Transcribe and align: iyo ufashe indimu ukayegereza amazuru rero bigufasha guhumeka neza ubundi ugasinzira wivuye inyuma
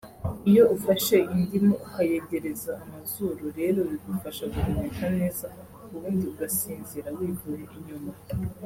iyo 0.49 0.63
ufashe 0.75 1.17
indimu 1.35 1.73
ukayegereza 1.85 2.71
amazuru 2.85 3.43
rero 3.59 3.79
bigufasha 3.89 4.43
guhumeka 4.53 5.05
neza 5.19 5.47
ubundi 5.93 6.23
ugasinzira 6.31 7.09
wivuye 7.17 7.65
inyuma 7.77 8.11